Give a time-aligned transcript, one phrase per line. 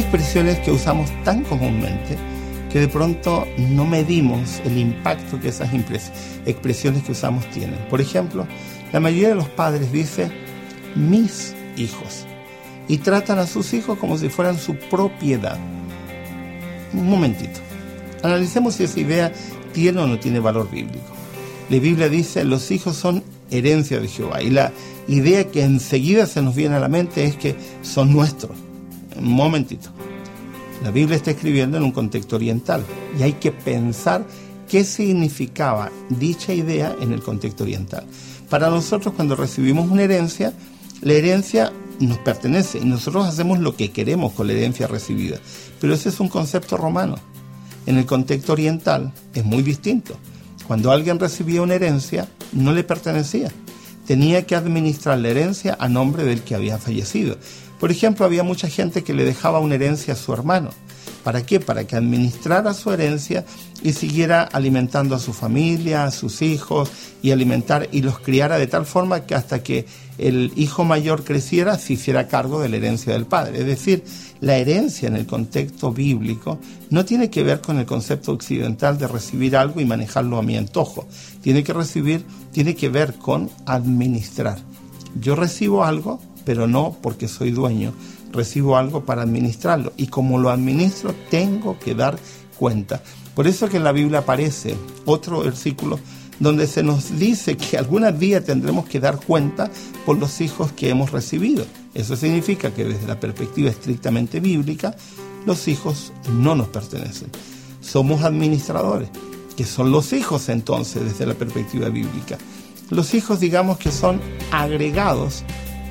[0.00, 2.16] expresiones que usamos tan comúnmente
[2.72, 5.70] que de pronto no medimos el impacto que esas
[6.46, 7.78] expresiones que usamos tienen.
[7.90, 8.46] Por ejemplo,
[8.92, 10.30] la mayoría de los padres dice
[10.94, 12.24] mis hijos
[12.88, 15.58] y tratan a sus hijos como si fueran su propiedad.
[16.94, 17.60] Un momentito.
[18.22, 19.32] Analicemos si esa idea
[19.74, 21.12] tiene o no tiene valor bíblico.
[21.68, 24.72] La Biblia dice los hijos son herencia de Jehová y la
[25.08, 28.56] idea que enseguida se nos viene a la mente es que son nuestros.
[29.16, 29.90] Un momentito.
[30.82, 32.84] La Biblia está escribiendo en un contexto oriental
[33.18, 34.26] y hay que pensar
[34.68, 38.04] qué significaba dicha idea en el contexto oriental.
[38.48, 40.52] Para nosotros cuando recibimos una herencia,
[41.02, 45.38] la herencia nos pertenece y nosotros hacemos lo que queremos con la herencia recibida.
[45.80, 47.16] Pero ese es un concepto romano.
[47.86, 50.16] En el contexto oriental es muy distinto.
[50.66, 53.50] Cuando alguien recibía una herencia, no le pertenecía.
[54.06, 57.36] Tenía que administrar la herencia a nombre del que había fallecido.
[57.78, 60.70] Por ejemplo, había mucha gente que le dejaba una herencia a su hermano.
[61.22, 61.60] ¿Para qué?
[61.60, 63.44] Para que administrara su herencia
[63.82, 66.90] y siguiera alimentando a su familia, a sus hijos
[67.22, 69.86] y alimentar y los criara de tal forma que hasta que
[70.18, 73.60] el hijo mayor creciera se hiciera cargo de la herencia del padre.
[73.60, 74.04] Es decir,
[74.40, 76.58] la herencia en el contexto bíblico
[76.90, 80.56] no tiene que ver con el concepto occidental de recibir algo y manejarlo a mi
[80.56, 81.06] antojo.
[81.40, 84.58] Tiene que recibir, tiene que ver con administrar.
[85.20, 87.92] Yo recibo algo, pero no porque soy dueño,
[88.32, 92.18] recibo algo para administrarlo y como lo administro tengo que dar
[92.58, 93.02] cuenta.
[93.34, 95.98] Por eso que en la Biblia aparece otro versículo
[96.42, 99.70] donde se nos dice que algún día tendremos que dar cuenta
[100.04, 101.64] por los hijos que hemos recibido.
[101.94, 104.94] Eso significa que desde la perspectiva estrictamente bíblica,
[105.46, 107.30] los hijos no nos pertenecen.
[107.80, 109.08] Somos administradores,
[109.56, 112.38] que son los hijos entonces desde la perspectiva bíblica.
[112.90, 114.20] Los hijos digamos que son
[114.50, 115.44] agregados,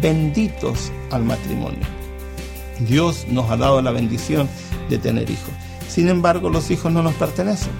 [0.00, 2.01] benditos al matrimonio.
[2.80, 4.48] Dios nos ha dado la bendición
[4.88, 5.50] de tener hijos.
[5.88, 7.72] Sin embargo, los hijos no nos pertenecen.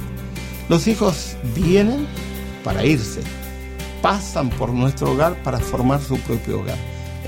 [0.68, 2.06] Los hijos vienen
[2.64, 3.20] para irse,
[4.00, 6.76] pasan por nuestro hogar para formar su propio hogar.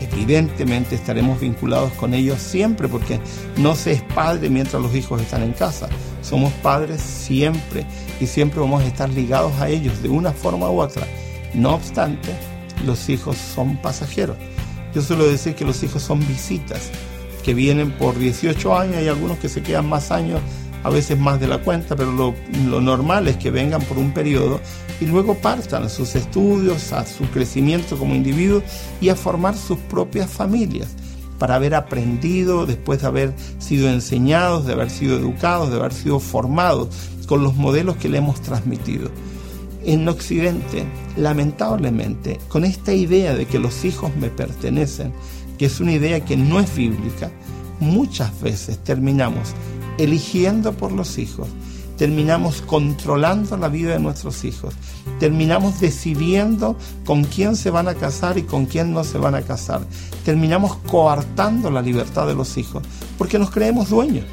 [0.01, 3.21] Evidentemente estaremos vinculados con ellos siempre porque
[3.57, 5.89] no se es padre mientras los hijos están en casa.
[6.23, 7.87] Somos padres siempre
[8.21, 11.07] y siempre vamos a estar ligados a ellos de una forma u otra.
[11.55, 12.31] No obstante,
[12.85, 14.37] los hijos son pasajeros.
[14.95, 16.91] Yo suelo decir que los hijos son visitas
[17.45, 20.41] que vienen por 18 años, hay algunos que se quedan más años,
[20.83, 22.35] a veces más de la cuenta, pero lo,
[22.81, 24.61] normal es que vengan por un periodo
[25.01, 28.65] y luego partan a sus estudios, a su crecimiento como individuos
[29.01, 30.89] y a formar sus propias familias
[31.39, 36.21] para haber aprendido, después de haber sido enseñados, de haber sido educados, de haber sido
[36.21, 36.89] formados
[37.27, 39.11] con los modelos que le hemos transmitido.
[39.85, 40.85] En Occidente,
[41.17, 45.13] lamentablemente, con esta idea de que los hijos me pertenecen,
[45.59, 47.31] que es una idea que no es bíblica,
[47.81, 49.51] muchas veces terminamos
[49.99, 51.49] eligiendo por los hijos,
[51.97, 54.75] terminamos controlando la vida de nuestros hijos,
[55.21, 59.43] terminamos decidiendo con quién se van a casar y con quién no se van a
[59.43, 59.83] casar,
[60.25, 62.83] terminamos coartando la libertad de los hijos,
[63.17, 64.25] porque nos creemos dueños.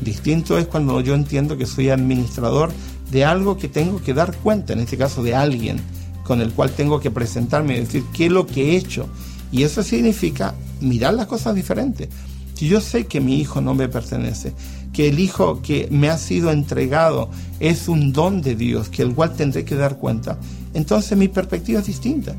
[0.00, 2.70] Distinto es cuando yo entiendo que soy administrador
[3.10, 5.80] de algo que tengo que dar cuenta, en este caso de alguien
[6.24, 9.08] con el cual tengo que presentarme y decir qué es lo que he hecho,
[9.54, 12.08] y eso significa mirar las cosas diferentes.
[12.54, 14.52] Si yo sé que mi hijo no me pertenece,
[14.92, 19.14] que el hijo que me ha sido entregado es un don de Dios, que el
[19.14, 20.38] cual tendré que dar cuenta,
[20.74, 22.34] entonces mi perspectiva es distinta.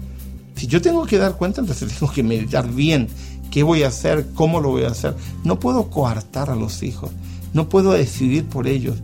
[0.58, 3.08] Si yo tengo que dar cuenta, entonces tengo que meditar bien
[3.50, 5.16] qué voy a hacer, cómo lo voy a hacer.
[5.46, 7.12] No puedo coartar a los hijos,
[7.54, 8.98] no puedo decidir por ellos.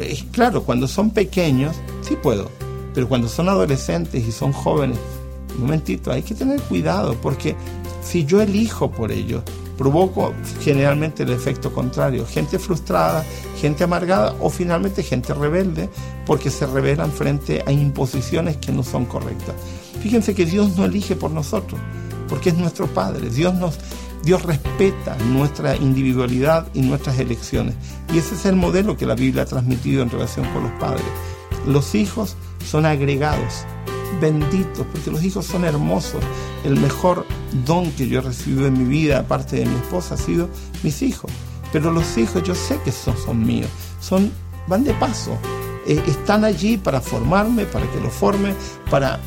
[0.00, 2.50] Es claro, cuando son pequeños, sí puedo,
[2.92, 4.98] pero cuando son adolescentes y son jóvenes,
[5.54, 7.56] un momentito, hay que tener cuidado porque
[8.02, 9.42] si yo elijo por ello,
[9.76, 13.24] provoco generalmente el efecto contrario, gente frustrada,
[13.58, 15.88] gente amargada o finalmente gente rebelde
[16.26, 19.54] porque se rebelan frente a imposiciones que no son correctas.
[20.02, 21.80] Fíjense que Dios no elige por nosotros,
[22.28, 23.30] porque es nuestro Padre.
[23.30, 23.78] Dios nos
[24.22, 27.74] Dios respeta nuestra individualidad y nuestras elecciones.
[28.14, 31.04] Y ese es el modelo que la Biblia ha transmitido en relación con los padres.
[31.66, 33.64] Los hijos son agregados,
[34.20, 36.22] benditos, porque los hijos son hermosos.
[36.64, 37.26] El mejor
[37.64, 40.48] don que yo he recibido en mi vida, aparte de mi esposa, ha sido
[40.82, 41.30] mis hijos.
[41.72, 43.68] Pero los hijos yo sé que son, son míos,
[44.00, 44.30] son,
[44.66, 45.38] van de paso,
[45.86, 48.54] eh, están allí para formarme, para que lo forme,
[48.90, 49.18] para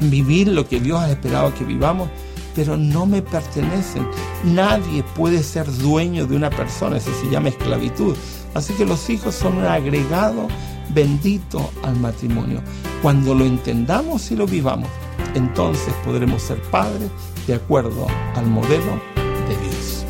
[0.00, 2.08] vivir lo que Dios ha esperado que vivamos,
[2.54, 4.06] pero no me pertenecen.
[4.44, 8.16] Nadie puede ser dueño de una persona, eso se llama esclavitud.
[8.54, 10.48] Así que los hijos son un agregado
[10.90, 12.60] bendito al matrimonio.
[13.02, 14.88] Cuando lo entendamos y lo vivamos,
[15.34, 17.10] entonces podremos ser padres
[17.46, 19.00] de acuerdo al modelo
[19.48, 20.04] de Dios.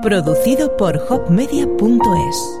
[0.00, 2.60] Producido por hopmedia.es